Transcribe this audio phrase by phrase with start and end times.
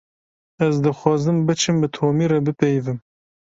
[0.67, 2.99] Ez dixwazim biçim bi Tomî re bipeyivim.